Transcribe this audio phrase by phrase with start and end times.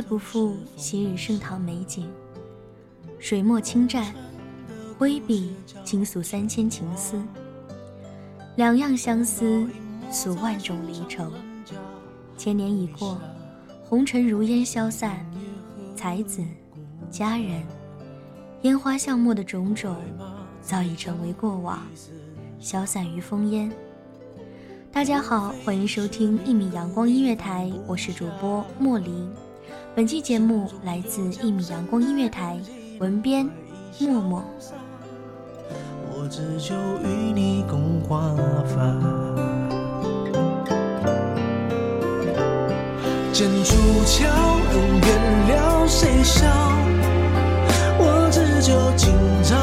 [0.00, 2.10] 再不复昔日盛唐美景。
[3.18, 4.06] 水墨轻蘸，
[4.96, 7.22] 挥笔倾诉三千情思。
[8.56, 9.68] 两样相思，
[10.10, 11.30] 诉万种离愁。
[12.38, 13.20] 千年已过，
[13.84, 15.22] 红尘如烟消散，
[15.94, 16.42] 才子、
[17.10, 17.62] 佳人、
[18.62, 19.94] 烟花巷陌的种种，
[20.62, 21.78] 早已成为过往，
[22.58, 23.70] 消散于烽烟。
[24.90, 29.30] 大家好，欢迎收听一米阳光音乐台，我是主播莫林。
[29.94, 32.58] 本期节目来自一米阳光音乐台，
[32.98, 33.48] 文编
[33.98, 34.44] 默默。
[36.12, 38.34] 我只求与你共华
[38.66, 38.76] 发。
[43.32, 44.26] 剑出鞘，
[44.72, 45.08] 恩怨
[45.48, 46.46] 了谁晓？
[47.98, 49.56] 我只求今朝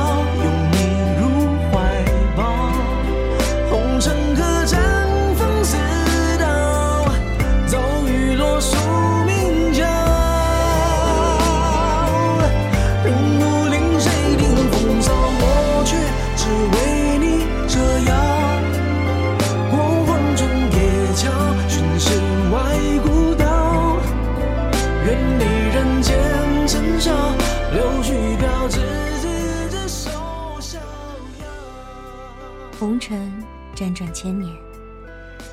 [34.18, 34.52] 千年，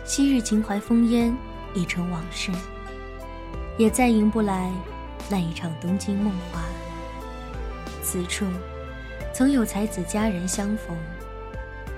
[0.06, 1.36] 昔日秦淮烽烟
[1.74, 2.50] 已成往事，
[3.76, 4.72] 也再迎不来
[5.28, 6.62] 那一场东京梦华。
[8.02, 8.46] 此处
[9.34, 10.96] 曾有才子佳人相逢，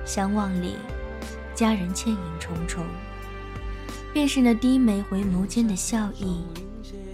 [0.04, 0.74] 相望里，
[1.54, 2.84] 佳人倩影重重。
[4.12, 6.42] 便是那低眉回眸间的笑意，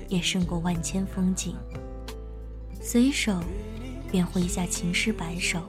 [0.08, 1.54] 也胜过万千风景。
[2.80, 3.38] 随手
[4.10, 5.60] 便挥下情诗百首。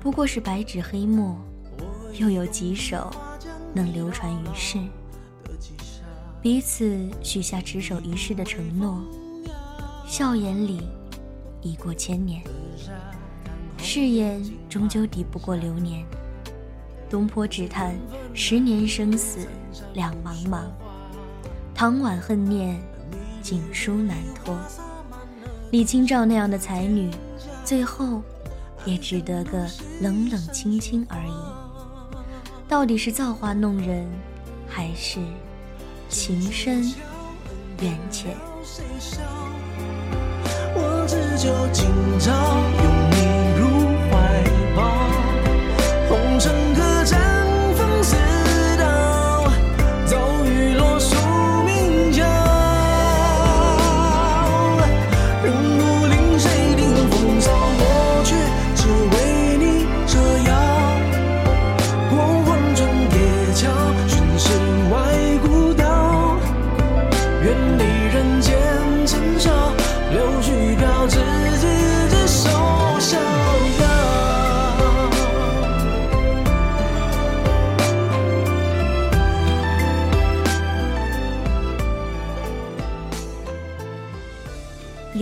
[0.00, 1.36] 不过是白纸黑墨，
[2.18, 3.10] 又有几首
[3.74, 4.78] 能流传于世？
[6.42, 9.02] 彼此许下执手一世的承诺，
[10.06, 10.82] 笑眼里
[11.62, 12.42] 已过千年。
[13.78, 16.04] 誓言终究抵不过流年，
[17.10, 17.94] 东坡只叹
[18.32, 19.46] 十年生死
[19.94, 20.62] 两茫茫，
[21.74, 22.80] 唐婉恨念
[23.42, 24.56] 锦书难托。
[25.72, 27.10] 李清照那样的才女，
[27.64, 28.22] 最后
[28.84, 29.68] 也只得个
[30.00, 31.55] 冷冷清清而已。
[32.68, 34.04] 到底是造化弄人，
[34.68, 35.20] 还是
[36.08, 36.92] 情深
[37.80, 38.36] 缘浅？
[40.74, 41.86] 我只求今
[42.18, 42.32] 朝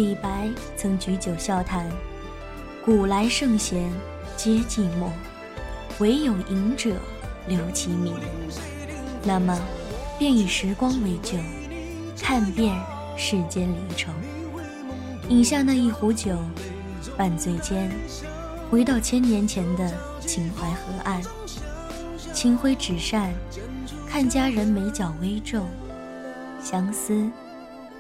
[0.05, 1.91] 李白曾举酒笑谈
[2.85, 3.91] ：“古来圣贤
[4.37, 5.09] 皆寂寞，
[5.99, 6.95] 惟有饮者
[7.49, 8.15] 留其名。”
[9.25, 9.59] 那么，
[10.19, 11.39] 便以时光为酒，
[12.21, 12.77] 看遍
[13.17, 14.13] 世间离愁。
[15.31, 16.37] 饮下那一壶酒，
[17.17, 17.91] 半醉间，
[18.71, 19.91] 回到千年前的
[20.21, 21.23] 秦淮河岸，
[22.35, 23.33] 清辉纸扇，
[24.07, 25.65] 看佳人眉角微皱，
[26.63, 27.27] 相思，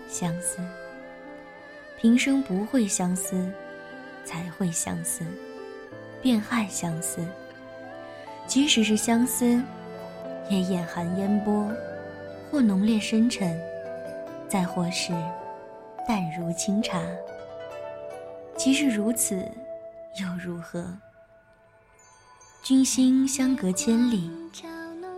[0.06, 0.58] 相思。
[2.00, 3.50] 平生不会相思，
[4.24, 5.24] 才会相思，
[6.20, 7.24] 便害相思。
[8.46, 9.62] 即使是相思，
[10.50, 11.70] 也眼含烟波，
[12.50, 13.58] 或浓烈深沉，
[14.48, 15.12] 再或是
[16.06, 17.00] 淡如清茶。
[18.56, 19.36] 即使如此，
[20.20, 20.86] 又如何？
[22.62, 24.30] 君心相隔千里，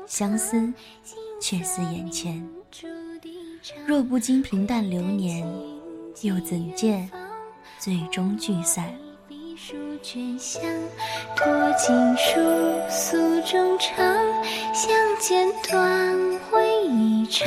[0.06, 0.72] 相思
[1.40, 2.48] 却似眼前。
[3.84, 5.44] 若不经平淡流年。
[6.22, 7.10] 又怎见
[7.78, 8.84] 最终聚散？
[11.36, 12.40] 托锦书，
[12.88, 13.96] 诉衷肠，
[14.72, 17.46] 相见短，会一场。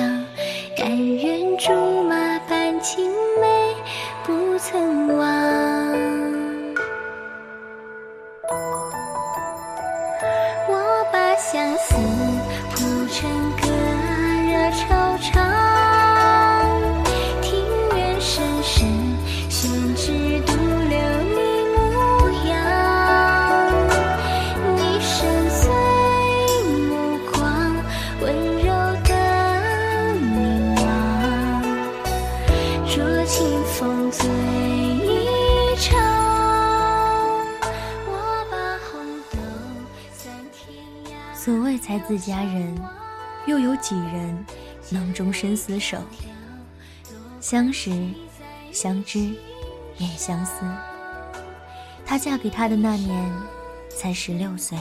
[0.77, 2.16] 甘愿竹马
[2.48, 3.10] 伴青
[3.42, 3.75] 梅，
[4.24, 5.29] 不曾忘。
[41.50, 42.80] 所谓才子佳人，
[43.48, 44.46] 又有几人
[44.92, 45.98] 能终身厮守？
[47.42, 47.92] 相识、
[48.72, 49.34] 相知、
[49.98, 50.62] 也相思。
[52.06, 53.34] 她嫁给他的那年
[53.90, 54.78] 才十六岁，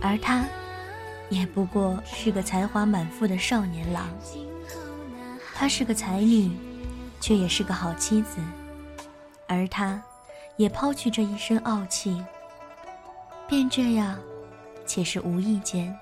[0.00, 0.44] 而他
[1.28, 4.06] 也不过是个才华满腹的少年郎。
[5.56, 6.52] 她是个才女，
[7.20, 8.38] 却也是个好妻子，
[9.48, 10.00] 而他
[10.56, 12.24] 也抛去这一身傲气，
[13.48, 14.16] 便这样。
[14.86, 15.96] 且是无意间，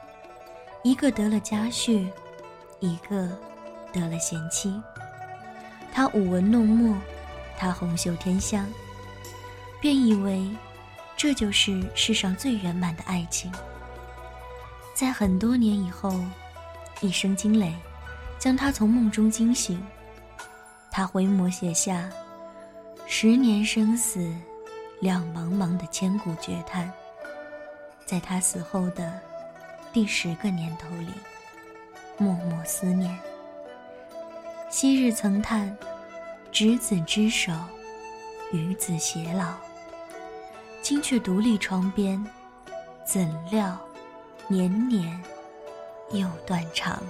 [0.83, 2.07] 一个得了家婿，
[2.81, 3.29] 一个
[3.93, 4.81] 得了贤妻。
[5.93, 6.97] 他舞文弄墨，
[7.59, 8.67] 他红袖添香，
[9.81, 10.49] 便以为
[11.17, 13.51] 这就是世上最圆满的爱情。
[14.95, 16.13] 在很多年以后，
[17.01, 17.75] 一声惊雷
[18.39, 19.83] 将他从梦中惊醒，
[20.91, 22.09] 他回眸写下
[23.07, 24.33] “十年生死
[25.01, 26.93] 两茫茫”的千古绝叹。
[28.11, 29.21] 在他死后的
[29.93, 31.13] 第十个年头里，
[32.19, 33.17] 默默思念。
[34.69, 35.79] 昔日曾叹，
[36.51, 37.53] 执子之手，
[38.51, 39.55] 与子偕老。
[40.83, 42.21] 今却独立窗边，
[43.07, 43.79] 怎料
[44.49, 45.23] 年年
[46.11, 47.01] 又断肠。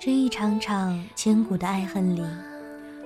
[0.00, 2.22] 这一场场千古的爱恨里，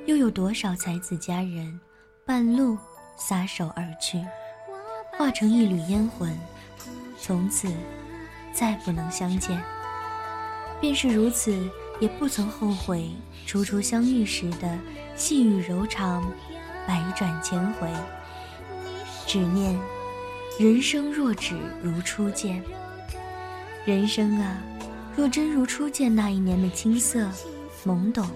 [0.06, 1.78] 又有多少才子佳人，
[2.24, 2.78] 半路
[3.18, 4.18] 撒手而去，
[5.18, 6.34] 化成一缕烟魂，
[7.20, 7.70] 从此
[8.54, 9.62] 再不能相见。
[10.80, 11.68] 便是如此，
[12.00, 13.10] 也不曾后悔
[13.46, 14.78] 初初相遇时的
[15.14, 16.24] 细雨柔肠，
[16.86, 17.86] 百转千回。
[19.26, 19.78] 只念
[20.58, 22.62] 人生若只如初见，
[23.84, 24.56] 人生啊。
[25.16, 27.30] 若真如初见那一年的青涩
[27.86, 28.26] 懵懂，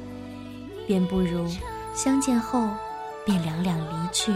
[0.86, 1.48] 便不如
[1.94, 2.68] 相见后
[3.26, 4.32] 便两两离去，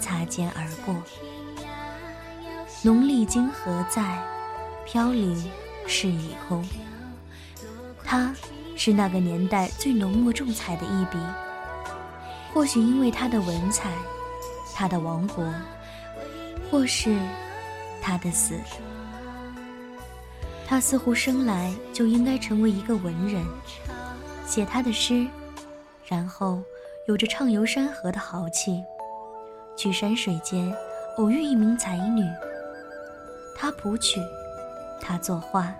[0.00, 0.94] 擦肩而过。
[2.82, 4.20] 浓丽今何在？
[4.84, 5.48] 飘零
[5.86, 6.68] 是已空。
[8.04, 8.34] 他
[8.74, 11.16] 是那个年代最浓墨重彩的一笔。
[12.52, 13.92] 或许因为他的文采，
[14.74, 15.48] 他的王国，
[16.68, 17.16] 或是
[18.02, 18.58] 他的死。
[20.72, 23.44] 他似乎生来就应该成为一个文人，
[24.46, 25.26] 写他的诗，
[26.06, 26.62] 然后
[27.06, 28.82] 有着畅游山河的豪气，
[29.76, 30.74] 去山水间
[31.18, 32.24] 偶遇一名才女。
[33.54, 34.18] 他谱曲，
[34.98, 35.70] 他作画，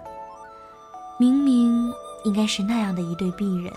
[1.18, 1.90] 明明
[2.26, 3.72] 应该是那样的一对璧人，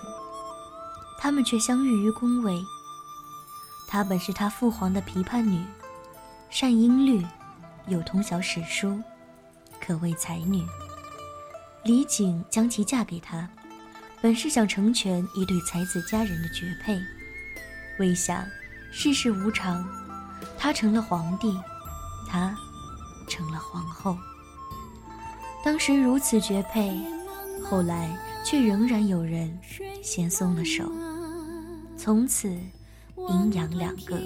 [1.18, 2.62] 他们却相遇于宫闱。
[3.88, 5.64] 她本是他父皇的琵琶女，
[6.50, 7.24] 善音律，
[7.86, 9.00] 又通晓史书，
[9.80, 10.62] 可谓才女。
[11.86, 13.48] 李璟将其嫁给他，
[14.20, 17.00] 本是想成全一对才子佳人的绝配，
[18.00, 18.44] 未想
[18.90, 19.88] 世事无常，
[20.58, 21.56] 他成了皇帝，
[22.28, 22.52] 她
[23.28, 24.18] 成了皇后。
[25.64, 27.00] 当时如此绝配，
[27.62, 29.56] 后来却仍然有人
[30.02, 30.90] 先松了手，
[31.96, 32.48] 从此
[33.28, 34.20] 阴阳两个。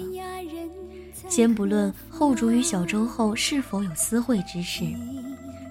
[1.29, 4.83] 先不论后主与小周后是否有私会之事。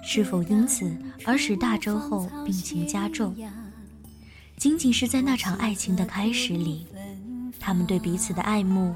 [0.03, 0.91] 是否因此
[1.25, 3.35] 而使大周后病情加重？
[4.57, 6.85] 仅仅是在那场爱情的开始里，
[7.59, 8.93] 他们对彼此的爱慕，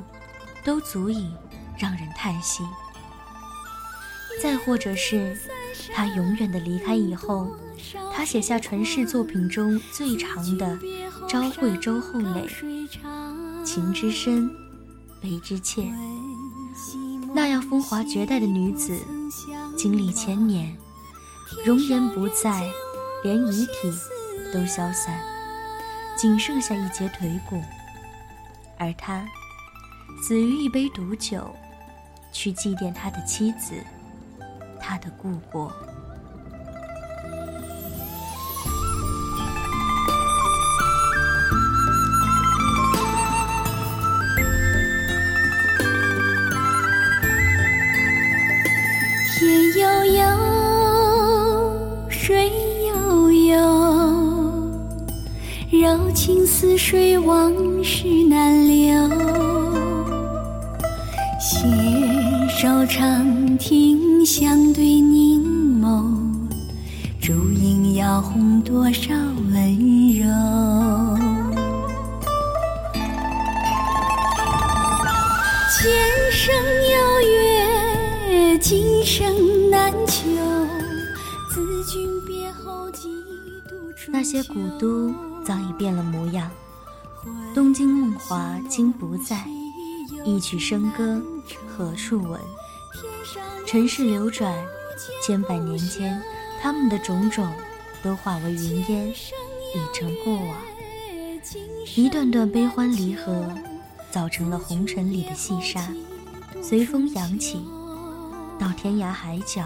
[0.63, 1.31] 都足以
[1.77, 2.63] 让人叹息。
[4.41, 5.37] 再或者是，
[5.93, 7.55] 他永远的离开以后，
[8.13, 10.77] 他写下传世作品中最长的
[11.27, 12.47] 《朝会周后垒》，
[13.63, 14.51] 情之深，
[15.21, 15.91] 悲之切。
[17.33, 18.99] 那样风华绝代的女子，
[19.77, 20.75] 经历千年。
[21.65, 22.69] 容颜不在，
[23.23, 23.91] 连遗体
[24.53, 25.19] 都消散，
[26.17, 27.61] 仅剩下一截腿骨。
[28.77, 29.25] 而他
[30.21, 31.55] 死于一杯毒酒，
[32.31, 33.73] 去祭奠他的妻子，
[34.79, 35.71] 他的故国。
[56.57, 57.51] 似水，往
[57.83, 59.09] 事难留。
[61.37, 61.67] 携
[62.47, 65.43] 手长亭，相对凝
[65.81, 66.15] 眸，
[67.19, 69.13] 烛影摇红多少
[69.51, 69.77] 温
[70.13, 70.25] 柔。
[75.73, 75.91] 前
[76.31, 76.55] 生
[76.95, 76.97] 有
[78.39, 80.23] 约，今生难求。
[81.53, 83.09] 自君别后，几
[83.67, 83.75] 度
[84.07, 85.13] 那些古都。
[85.45, 86.49] 早已变了模样，
[87.53, 89.45] 东京梦华今不在，
[90.25, 91.21] 一曲笙歌
[91.67, 92.41] 何处闻？
[93.67, 94.51] 尘世流转，
[95.23, 96.19] 千百年间，
[96.59, 97.47] 他们的种种
[98.01, 100.57] 都化为云烟，已成过往。
[101.95, 103.47] 一段段悲欢离合，
[104.09, 105.87] 造成了红尘里的细沙，
[106.59, 107.63] 随风扬起，
[108.57, 109.63] 到天涯海角，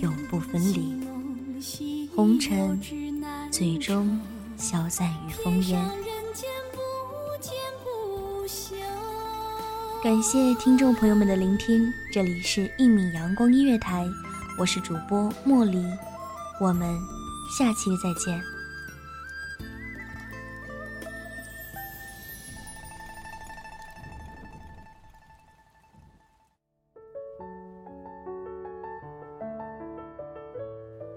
[0.00, 1.06] 永不分离。
[2.14, 2.80] 红尘，
[3.50, 4.18] 最终。
[4.56, 5.84] 消散于风烟。
[10.02, 14.06] 感谢听众朋友们的聆听，这里是一米阳光音乐台，
[14.56, 15.84] 我是主播莫离，
[16.60, 16.96] 我们
[17.58, 18.55] 下期再见。